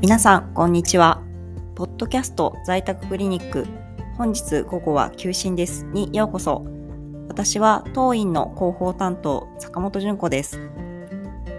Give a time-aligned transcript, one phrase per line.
[0.00, 1.22] 皆さん、こんにちは。
[1.74, 3.66] ポッドキャスト在宅クリニック、
[4.16, 6.64] 本日午後は休診ですにようこそ。
[7.28, 10.58] 私は当院の広報担当、坂本純子です。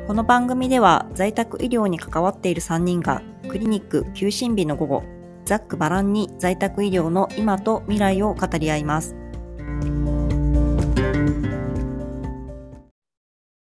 [0.07, 5.03] この番組では在宅医療に関わっている3人がクリニック休診日の午後、
[5.45, 9.20] ざっくばらんに在宅医療の今と未来を語り合います。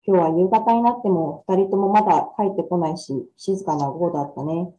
[0.10, 4.74] 今日は夕方になっても二人ともまだ帰ってこないし、静かな午後だったね。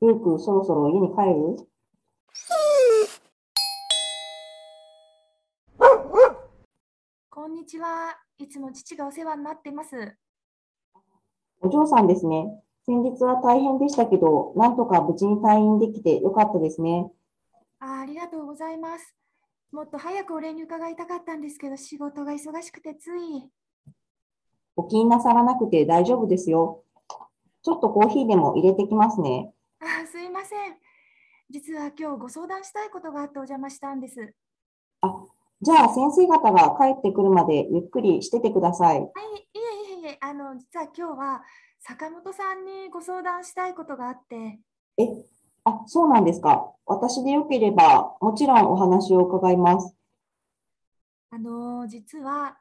[0.00, 1.68] ルーク、そろそろ家に帰る？
[7.28, 8.16] こんにちは。
[8.38, 10.16] いつも父がお世話になってます。
[11.60, 12.46] お嬢さんですね。
[12.86, 17.12] 先日は大変でしたけど、なんとか無事に退院できてよかったですね。
[17.78, 19.14] あありがとうございます。
[19.70, 23.50] もっと早くお礼に伺いたかったんですけど、仕事が忙しくてつい。
[24.76, 26.82] お気になさらなくて大丈夫ですよ。
[27.62, 29.52] ちょっとコーヒーでも入れてきますね。
[29.80, 30.76] あすいません。
[31.50, 34.34] 実は今日ご相談したいことがあってお邪魔したんです。
[35.02, 35.14] あ、
[35.60, 39.00] じゃあ先生方が帰ってくるまでゆっくりしててください。
[39.00, 39.10] はい、い
[39.54, 41.42] えいえいえ、あの、実は今日は
[41.78, 44.60] 坂本さんにご相談したいことがあって。
[44.96, 45.08] え、
[45.64, 46.72] あ、そうなんですか。
[46.86, 49.94] 私でよければ、もちろんお話を伺います。
[51.30, 52.56] あの、実は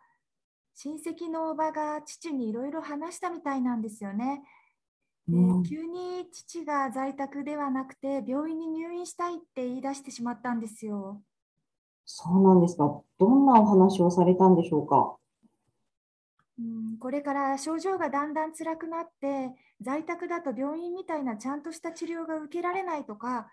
[0.76, 4.42] 親戚のおばが父にいろいろ話したみたいなんですよね。
[5.28, 5.38] で
[5.70, 11.22] 急に父が在宅ではなくて病院に入院したいって言い出してしまったんですよ。
[12.06, 13.02] そうなんですか。
[13.18, 15.16] どんなお話をされたんでしょうか。
[16.60, 23.48] うん、これから症状がだんだん辛くなって在宅だと病院みたいなちゃんとした治療が受けられないとか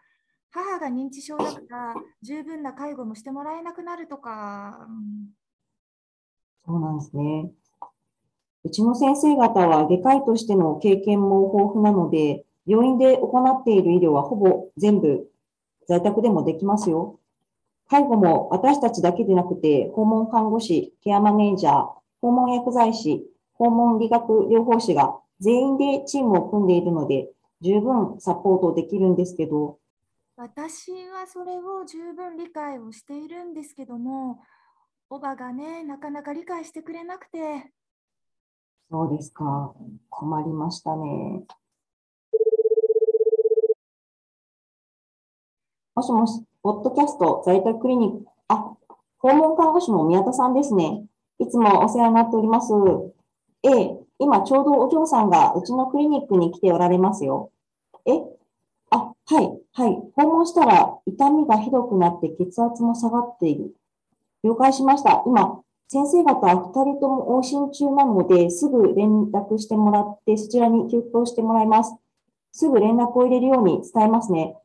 [0.51, 5.29] 母が認知症だから十分な介護もしてもらえなくなるとか、うん、
[6.69, 7.51] そうなんですね。
[8.63, 15.31] うちの先生方は外科医としての経験も豊富なので、病院で行っている医療はほぼ全部
[15.89, 17.19] 在宅でもできますよ。
[17.89, 21.87] 介護も私たちだけでなくて、訪問看護師、ケアマネージャー、
[22.21, 27.31] 訪問薬剤師、訪問理学療法士が全員でチームを組んでいるので、
[27.63, 29.79] 十分サポートできるんですけど。
[30.37, 34.41] 私はそれを十分理解をしているんですけども、
[35.11, 37.73] おばがね、なかなか理解してくれなくて。
[38.91, 39.75] そうですか。
[40.11, 41.45] 困りましたね。
[45.95, 48.77] もしもし、ポッドキャスト在宅クリニック、あ、
[49.19, 51.07] 訪問看護師の宮田さんですね。
[51.39, 52.75] いつもお世話になっております。
[53.63, 57.51] ええ、今ちょうどお嬢さんがうちのクリニックに来ておられますよ。
[58.05, 58.13] え
[58.91, 60.13] あ、はい、はい。
[60.17, 63.75] 訪問したら痛みがひどくなって血圧も下がっている。
[64.43, 65.23] 了解しました。
[65.27, 71.95] 今、先生方2人とも往診中なので、すぐ連絡してもらって、そちらに休憩してもらいます。
[72.53, 74.57] すぐ連絡を入れるように伝えますね。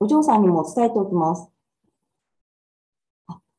[0.00, 1.50] お嬢さんにも伝えておきます。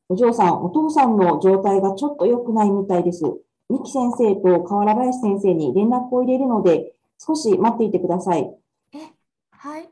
[0.08, 3.24] お嬢さん、お父さんの状態がちょっと良くないみたいです。
[3.68, 8.56] 三木先生と河原林先生に連絡を入れるので、少し待っていてください。
[8.94, 8.98] え、
[9.50, 9.90] はい。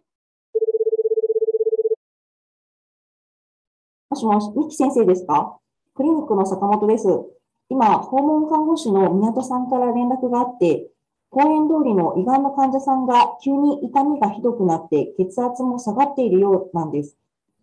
[4.09, 5.59] もしもし、三木先生ですか？
[5.97, 7.09] クリニックの坂本です。
[7.71, 10.91] 今、訪問看護師の港さんから連絡があって、
[11.31, 17.17] 公園通りの胃がんの患者さんが急に痛みがひどくなって血圧も下がっているようなんです。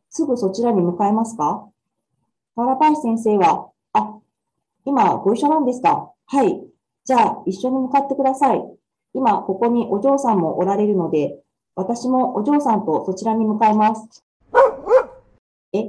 [0.10, 1.70] すぐそちらに向かえますか？
[2.56, 4.18] 原林先生は、あ、
[4.84, 6.60] 今ご一緒なんですかはい。
[7.06, 8.64] じゃあ一緒に向かってください。
[9.14, 11.40] 今ここにお嬢さんもおられるので、
[11.76, 14.24] 私もお嬢さんとそちらに向かいます。
[15.72, 15.84] え、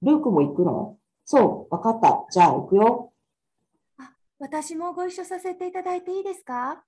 [0.00, 0.96] ルークも行くの？
[1.32, 2.26] そう、わかった。
[2.32, 3.12] じゃあ行くよ。
[3.98, 4.10] あ、
[4.40, 6.82] 私もご一緒させていただいていいですか？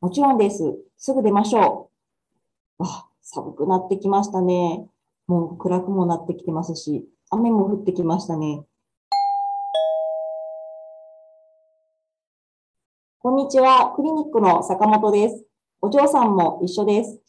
[0.00, 0.76] もちろんです。
[0.96, 1.88] すぐ出ましょ
[2.80, 2.82] う。
[2.82, 4.88] あ、寒くなってきましたね。
[5.28, 8.64] もう暗くもなってきてますし、雨も降ってきましたね。
[13.20, 13.92] こんにちは。
[13.94, 15.44] クリニックの坂本です。
[15.80, 17.20] お嬢さんも一緒です。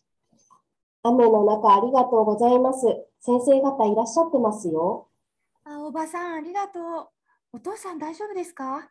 [1.03, 2.87] 雨の中ありがとうございます。
[3.19, 5.05] 先生方いらっしゃってますよ。
[5.71, 6.83] あ、おばさん、ありがとう。
[7.53, 8.89] お父さん大丈夫ですか？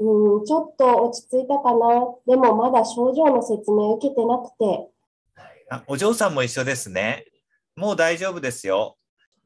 [0.00, 1.88] うん、ちょっと落ち着いたかな。
[2.26, 4.90] でもまだ症状の説明受けてなくて。
[5.70, 7.26] あお嬢さんも一緒ですね。
[7.76, 8.96] もう大丈夫ですよ。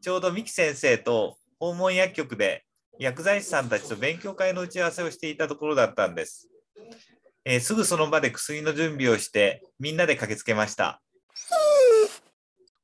[0.01, 2.65] ちょうど三木先生と訪問薬局で
[2.99, 6.49] 薬剤師さんたちと勉強会の打ち合わせをしていたところだったんです。
[7.45, 11.03] えー、すぐその場で薬の準備をしてみんなで駆けつけました。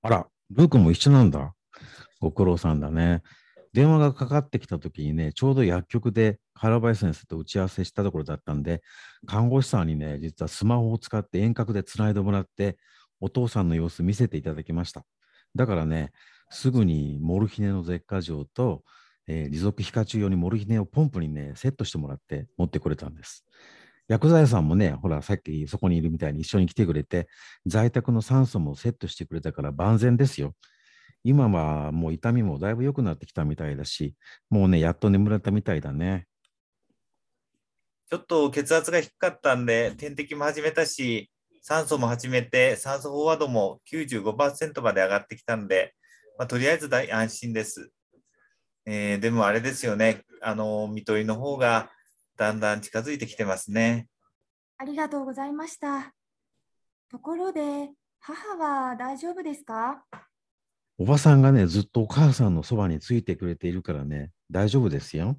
[0.03, 1.55] あら、ルークも一緒なんだ。
[2.21, 3.23] ご苦労さんだね。
[3.75, 8.83] 電話がかかってきた時にね、ちょうど薬局で原林先生と打ち合わせしたところだったんで、
[9.27, 12.79] 看護師さんにね、実はスマホを使って遠隔でつないでもらって、
[13.21, 15.05] お父さんの様子見せていただきました。
[15.57, 16.13] だからね、
[16.51, 18.85] すぐにモルヒネの舌下錠と、
[19.27, 23.45] えー、持続皮下中用にモルヒネをポンプにね、セットしてもらって持ってくれたんです。
[24.07, 27.27] 薬剤師さんもね、ほら、さっきそこにいるみたいに一緒に来てくれて、
[27.67, 30.55] 在宅の酸素もセットしてくれたから万全ですよ。
[31.25, 34.15] 今はもう痛みもだいぶ良くなってきたみたいだし、
[34.51, 36.27] もうね、やっと眠れたみたいだね。
[38.11, 41.31] ちょっと血圧が低かったんで、点滴も始めたし、
[41.63, 45.95] 酸素も始めて、酸素飽和度も95%まで上がってきたんで、
[46.39, 47.91] まあ、とりあえず大安心です。
[48.85, 51.91] えー、でもあれですよね、あの、看取りの方が
[52.37, 54.09] だんだん近づいてきてますね。
[54.77, 56.13] ありがとうございました。
[57.09, 60.05] ところで、母は大丈夫ですか？
[60.97, 65.37] おばさんがね、ずっとお母さんのそばについてくれているからね、大丈夫ですよ。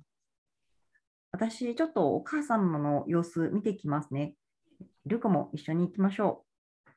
[1.31, 4.35] 私、ちょっとお母様の様子見てきますね。
[5.05, 6.43] ルカも一緒に行きましょ
[6.87, 6.91] う。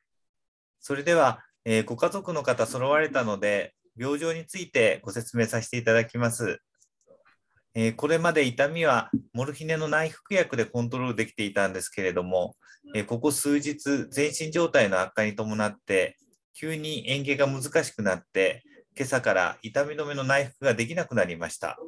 [0.80, 6.60] それでは、えー、ご家族の方揃われたので、病状についてご説明させていただきます。
[7.74, 12.56] えー、これまで痛みはモルヒネの内服薬でコントロールできていたんですけれども、
[12.96, 16.16] えー、ここ数日、全身状態の悪化に伴って、
[16.60, 18.64] 急に嚥下が難しくなって、
[18.96, 21.78] 今朝から痛み止めの内服ができなくなりました。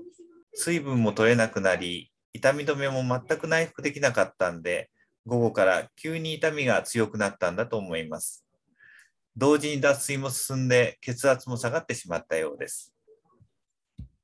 [0.54, 4.88] 水分も取れなくなり、痛み止めも全く内服できなかったんで、
[5.26, 8.46] 午後から急に痛みが強くなったんだと思います。
[9.36, 12.94] 同時に脱水も進んで血圧も下がってしまったようです。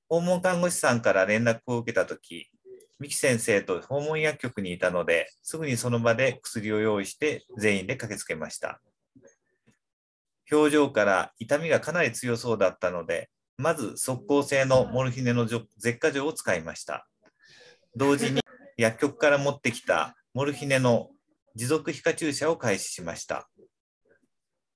[0.08, 2.48] 訪問看護師さんから連絡を受けたとき、
[3.00, 8.80] 三木先生と訪問薬局にいたので、すぐにその場で薬を用意して全員で駆けつけました。
[10.50, 15.66] 表情から痛みがかなり強そうだったので、まず速効性のモルヒネの舌
[15.98, 17.08] 下錠を使いました。
[17.96, 18.40] 同時に
[18.76, 21.10] 薬局から持ってきたモルヒネの
[21.54, 23.48] 持続皮下注射を開始しました。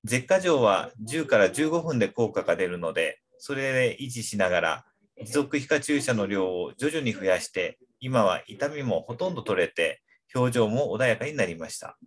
[0.04, 4.84] 舌下錠は10から15分で効果が出るので、それで維持しながら
[5.22, 10.02] 持続皮下注射の量を徐々に増やして、今は痛みもほとんど取れて、
[10.34, 11.98] 表情も穏やかになりました。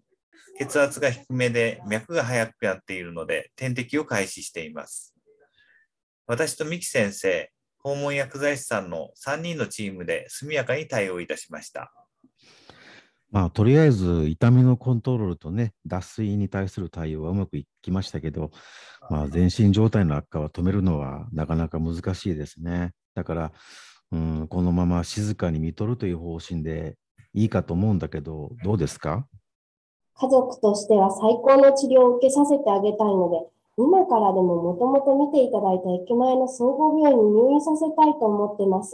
[0.58, 5.16] 血圧が低めで脈が速くなっているので、点滴を開始しています。
[6.28, 11.92] 私と三木先生、訪問薬剤師さんの3人のチームで速やかに対応いたしました。
[13.32, 18.52] まあ、とりあえず痛みのコントロールとね、脱水に対する対応はうまくいきましたけど、
[19.10, 22.92] まあ、全身状態の悪化は止めるのはなかなか難しいですね。
[23.16, 23.52] だから、
[24.12, 26.96] うん、このまま静かに見とるという方針で
[27.34, 29.28] いいかと思うんだけど、どうですか？
[30.16, 38.94] 家族としては最高の治療を受けさせてあげたいので、今からでももともと見ていただいた駅前の総合病院に入院させたいと思ってます。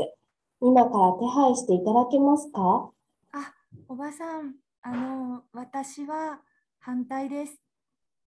[0.62, 2.89] 今から手配していただけますか？
[3.33, 3.54] あ、
[3.88, 6.39] おばさん、あの、私は
[6.80, 7.60] 反対です。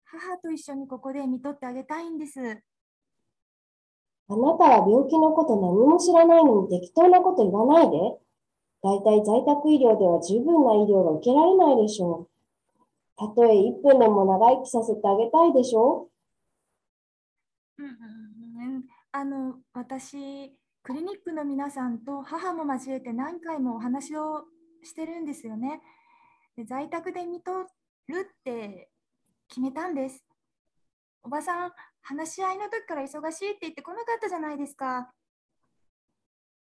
[0.05, 2.39] 母と一緒にここで見とってあげたいんです。
[2.41, 7.97] あなたは病気のこと何も知らないのに適当なこと言わないで。
[8.81, 12.38] だいたい在宅医療では十分な医療が受けられないでしょう。
[13.19, 16.09] たとえ1分でも長生きさせてあげたいでしょ？
[17.77, 17.83] う。
[17.83, 24.45] うん、あの、私、クリニックの皆さんと母も交えて何回もお話を
[24.83, 25.81] してるんですよね。
[26.55, 27.67] で在宅で見とる
[28.21, 28.89] って
[29.49, 30.25] 決めたんです。
[31.23, 35.11] おばさん、話し合いの時から忙しいって言ってこなかったじゃないですか。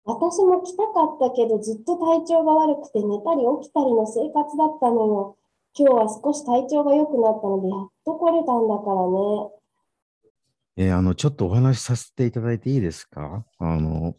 [0.04, 5.36] 私も来たかったけど、ずっと体調が悪くて寝たり起きたりの生活だったのよ。
[5.78, 10.88] 今日は少し体調が良くなったので、やっと来れたんだからね。
[10.88, 13.44] えー、あの、ちょっとお話しさせていただいていいですか？
[13.58, 14.16] あの、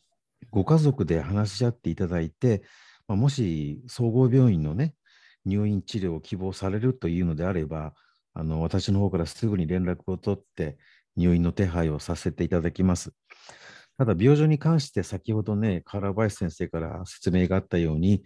[0.52, 2.62] ご家族で話し合っていただいて、
[3.08, 4.94] まあ、もし総合病院のね、
[5.46, 7.94] 入院治療を希望されるというのであれば、
[8.36, 10.78] あの私の方からすぐに連絡を取って
[11.16, 13.14] 入院の手配をさせていただきます。
[13.98, 18.22] ただ、病状に関して先ほどね、原林先生から説明があったように、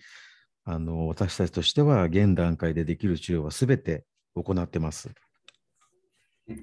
[0.64, 4.04] あの私たちとしては現段階でできる治療はすべて
[4.36, 5.10] 行ってます。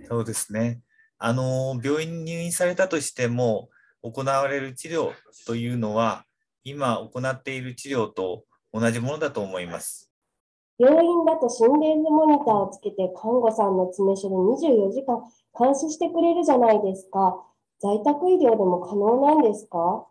[0.09, 0.81] そうですね。
[1.19, 3.69] あの病院に入院されたとしても、
[4.03, 5.13] 行われる治療
[5.47, 6.25] というのは、
[6.63, 10.13] 今行っている治療と同じものだと思います。
[10.79, 15.25] 病院だと心電図モニターをつけて看護さんの詰め所で24時間
[15.59, 17.45] 監視してくれるじゃないですか。
[17.81, 20.07] 在宅医療でも可能なんですか、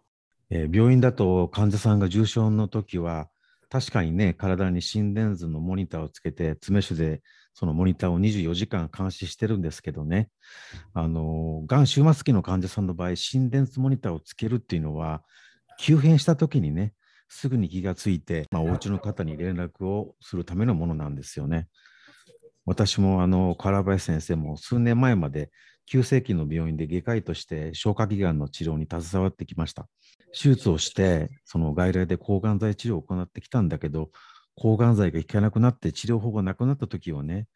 [0.50, 3.30] えー、病院だと患者さんが重症の時は
[3.70, 7.22] 確かにね、体に心電図のモニターをつけて、詰め所で
[7.54, 10.30] そのモニターを24時間監視してるんですけどね、
[10.94, 15.24] あの、がん終末期の患者さんの場合、心電図モニターをつけるっていうのは、
[15.80, 16.94] 急変した時にね、
[17.30, 21.68] すぐに気がついて、まあ、お家の方に連絡をするためのものなんですよね。
[22.66, 25.50] 私もあの唐林先生も数年前まで
[25.88, 29.88] 急性期の病院で外科医として消化器がんの治療に携わってきました。
[30.34, 34.12] 手術をしてその外来で抗がん剤治療を行ってきたんだけど
[34.56, 37.48] 抗がん剤が効かなくなって治療法がなくなった時はね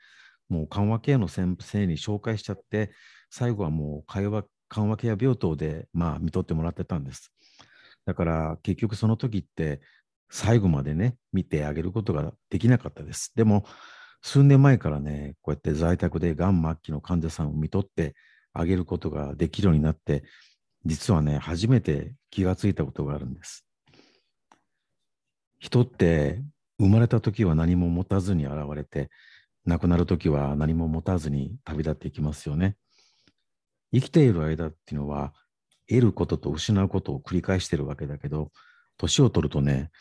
[0.50, 2.92] もう緩和ケアの先生に紹介しちゃって
[3.30, 7.34] 最後はもう会話緩和ケア病棟でまあ見とってもらってたんです。
[8.06, 9.82] だから結局その時って
[10.30, 13.34] 最後までね見てあげることができなかったです。
[13.36, 13.66] でも
[14.22, 18.16] 数年前からね、こうやって在宅でがん末期の患者さんを見とって
[18.54, 20.24] あげることができるようになって、
[20.86, 23.66] 実はね、初めて気がついたことがあるんです。
[25.60, 26.42] 人って
[26.80, 29.10] 生まれた時は何も持たずに現れて、
[29.66, 32.76] 亡くなる時は何も持たずに旅立っていきますよね。
[33.94, 35.34] 生きている間っていうのは、
[35.88, 38.52] 得ることと失うことを繰り返してるわけだけど、
[38.98, 39.92] 年を取るとね、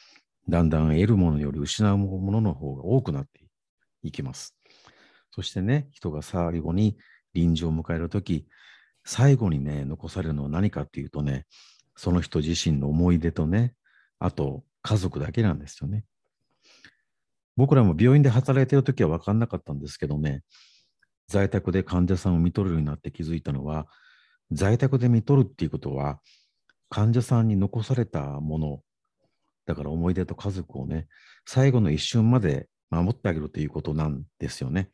[0.48, 3.40] だんだん得るものより失うものの方が多くなって
[4.02, 4.56] いきます。
[5.30, 6.96] そしてね、人が最後に
[7.34, 8.46] 臨終を迎えるとき、
[9.04, 11.46] 最後にね、残されるのは何かっていうとね、
[11.96, 13.74] その人自身の思い出とね、
[14.18, 16.04] あと家族だけなんですよね。
[17.56, 20.42] 僕らも病院で働いてるときは分かんなかったんですけどね、
[21.28, 23.86] 在宅で患者さんを見とるようになって気づいたのは、
[24.50, 26.20] 在宅で見とるっていうことは、
[26.88, 28.80] 患者さんに残されたもの、
[29.66, 31.06] だから思い出と家族をね、
[31.46, 34.90] 最後の一瞬まで守ってあげるということなんですよね。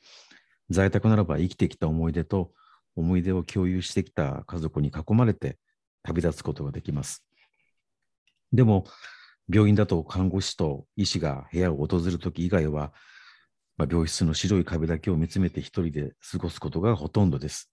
[0.70, 2.52] 在宅ならば生きてきた思い出と
[2.94, 5.58] 思い出を共有してきた家族に囲まれて
[6.02, 7.24] 旅立つことができます。
[8.52, 8.86] でも、
[9.48, 12.92] 病院だと看護師と医師が部屋を訪れるとき以外は、
[13.76, 17.70] まあ、病室の白い壁だけを見つめて一人で過ごすことがほとんどです。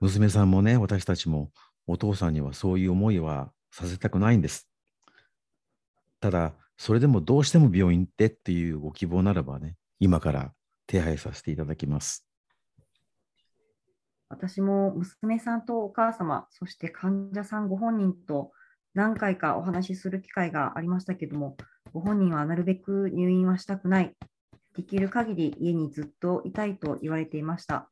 [0.00, 1.50] 娘さんもね、私たちも
[1.86, 4.68] お父さんにはそういう思いはさせたくないんです。
[6.20, 10.54] ただ、それでもどうしても病院ってっていうご希望ならばね、今から
[10.86, 12.26] 手配させていただきます。
[14.30, 18.52] 私も娘さんとお母様、そして患者さんご本人と
[18.94, 21.58] 何回かお話しする機会がありましたけども、
[21.92, 24.16] ご本人はなるべく入院はしたくない、
[24.74, 27.90] できる限り家にずっといたいと言われていました。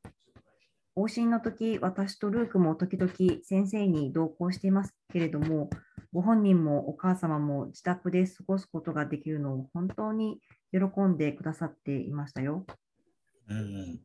[0.99, 3.13] 往診の時、私とルークも時々
[3.45, 5.71] 先生に同行していますけれども、
[6.13, 10.41] ご本人もお母様も自宅で過ごすことができるのを本当に
[10.73, 12.67] 喜んでくださっていましたよ。
[13.49, 14.01] うん、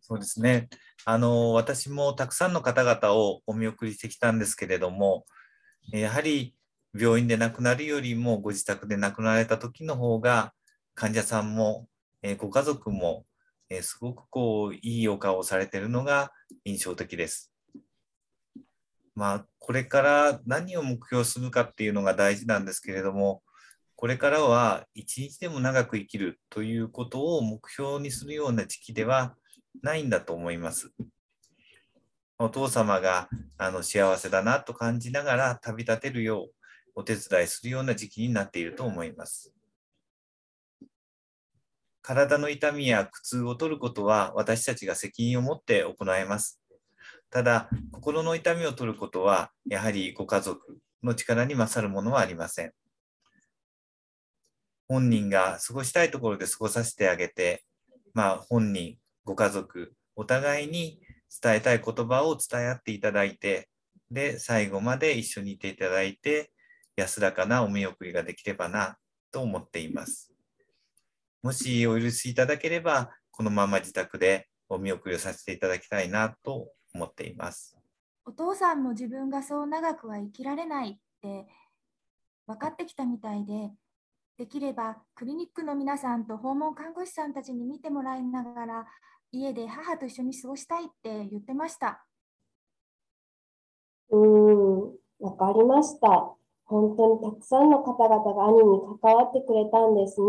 [0.00, 0.68] そうですね
[1.04, 5.26] あの私もたくさんの方々をお見送りしてきたんですけれども
[5.92, 6.54] やはり
[6.98, 10.54] 病院で亡くなるよりもご自宅で亡くなられた時の方が
[10.94, 11.86] 患者さんも、
[12.22, 13.26] えご家族も、
[13.68, 16.32] えすごくこういいお顔をされてるのが
[16.64, 17.52] 印象的です。
[19.14, 23.42] まあ、これから何を目標するかっていうのが大事なんですけれども、
[23.96, 29.34] これからは一日でも長く生きるということを目標にするような時期では
[29.82, 30.92] ないんだと思います。
[32.38, 36.56] お父様があの幸せだなと感じながら旅立てるよう
[36.94, 39.55] お手伝いするような時期になっていると思います。
[42.06, 46.60] 体の痛みや苦痛を取ることは私たちが責任を持って行います。
[47.30, 52.72] ただ、心の痛みを取ることは、やはりご家族の力に勝るものはありません。
[54.86, 57.64] 本人が過ごしたいところで過ごさせてあげて、
[58.14, 61.00] まあ、本人、ご家族、お互いに
[61.42, 63.68] 伝えたい言葉を伝え合っていただいて、
[64.12, 66.52] で、最後まで一緒にいていただいて、
[66.94, 68.96] 安らかなお見送りができればな
[69.32, 70.25] と思っています。
[71.46, 77.78] もしお許しいただければ、このまま自宅でお見送りをさせていただきたいなと思っています。
[78.24, 81.46] お父さんも自分がそう長くは生きられないって
[82.48, 83.70] 分かってきたみたいで、
[84.36, 88.86] できればクリニックの皆さんと訪問看護師さんたちに見てもらいながら、
[89.30, 92.04] 家で母と一緒に過ごしたいって言ってました。
[94.10, 94.80] うーん、
[95.20, 96.34] わかりました。
[96.64, 100.26] 本当にたくさんの方々が兄に関わってくれたんですね。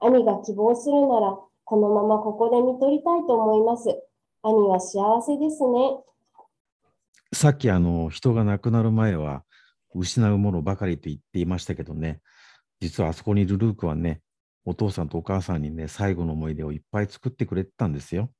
[0.00, 3.88] 兄が希望するなら、このままここで見取りたいと思います。
[4.42, 6.00] 兄は幸せですね。
[7.32, 9.44] さっきあの人が亡くなる前は
[9.94, 12.20] 失うものばかりと言っていましたけどね、
[12.80, 14.22] 実はあそこにいるルークはね、
[14.64, 18.30] お父さんとお母さんにね、最後の思い出をいっぱい作ってくれてたんですよ。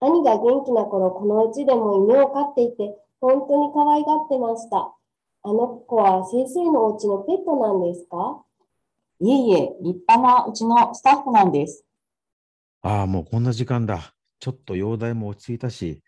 [0.00, 4.94] 兄が元気な頃、このうちでも犬を飼っていて、本当に可愛がってました。
[5.44, 8.42] あの子は先生のお家のペットなんですか？
[9.20, 11.84] いえいえ、立派なうちのスタッフなんです。
[12.82, 14.14] ああ、もうこんな時間だ。
[14.38, 16.02] ちょっと容体も落ち着いたし、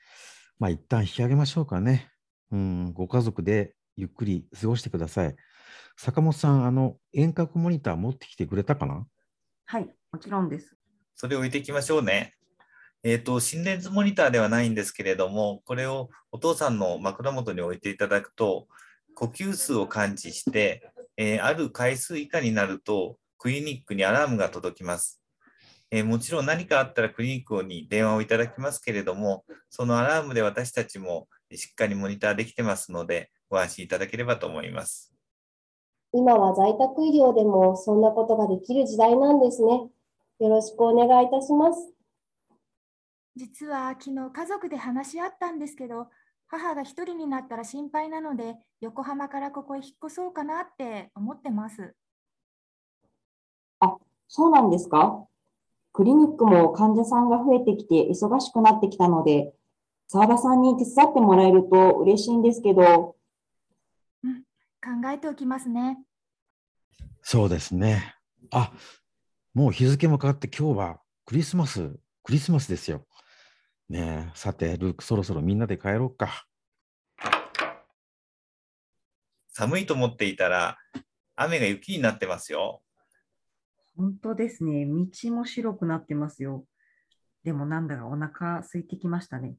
[0.60, 2.10] まあ一旦引き上げましょうかね。
[2.52, 5.34] うん、ご家族でゆっくり過ごしてください。
[5.96, 9.04] 坂本さん、あの遠隔モニター持ってきてくれたかな？
[9.66, 10.76] はい、もちろんです。
[11.16, 12.34] それを置いていきましょうね。
[13.02, 18.68] えっ、と、心電図モニターではないんですけれども、これをお父さんの枕元に置いていただくと、
[19.14, 20.89] 呼吸数を感知して、
[21.22, 25.20] えーある回数以下になると、クリニックにアラームが届きます。
[25.90, 35.12] えーもちろん何かあったらクリニックに電話をいただきますけれども、そのアラームで私たちもしっかりモニターできてますので、ご安心いただければと思います。
[36.14, 39.90] 今は在宅医療でもそんなことができる時代なんですね。
[40.38, 41.92] よろしくお願いいたします。
[43.36, 46.08] 実は昨日家族で話し合ったんですけど、
[46.50, 51.94] 母が一人になったら心配なので、横浜からここへ引っ越そうかなって思ってます。
[54.26, 55.26] そうなんですか？
[55.92, 59.52] クリニックも患者さんが増えてきて忙しくなってきたので、
[60.08, 63.16] 澤田さんに手伝ってもらえると嬉しいんですけど、
[64.22, 65.98] 考えておきますね。
[67.22, 68.14] そうですね。
[68.50, 68.72] あ、
[69.52, 71.90] もう日付も変わって今日はクリスマス、
[72.22, 73.04] クリスマスですよ。
[73.90, 76.46] ねえ、さて、ルーク、そろそろみんなで帰ろうか。
[79.48, 80.78] 寒いと思っていたら、
[81.34, 82.82] 雨が雪になってますよ。
[83.96, 84.86] 本当ですね。
[84.86, 86.64] 道も白くなってますよ。
[87.42, 89.56] でもなんだかお腹空いてきましたね。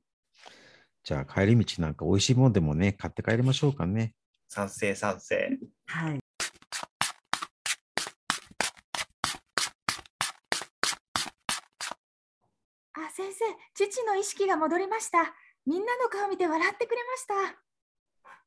[1.03, 4.13] じゃあ帰り道なんか美味しいものでもね、買って帰りましょうかね。
[4.47, 5.59] 賛成賛成。
[5.87, 6.20] はい。
[12.93, 15.33] あ、先生、父の意識が戻りました。
[15.65, 17.33] みんなの顔見て笑ってくれました。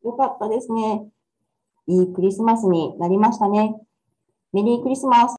[0.03, 1.07] よかったですね。
[1.87, 3.75] いいクリスマスになりましたね。
[4.53, 5.37] メリークリスマス。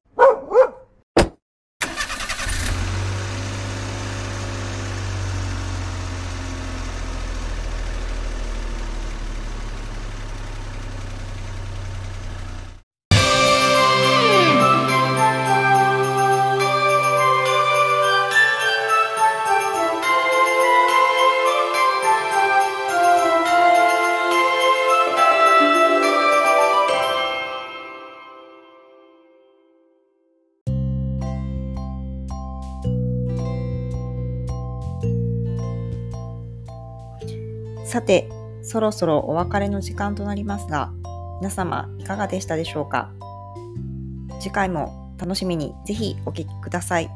[38.06, 38.28] て、
[38.62, 40.92] そろそろお別れの時間となりますが、
[41.40, 43.10] 皆様いかがでしたでしょうか？
[44.40, 47.10] 次回も楽しみにぜひお聴きください。